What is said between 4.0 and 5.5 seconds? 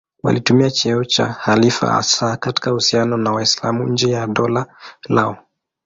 ya dola lao.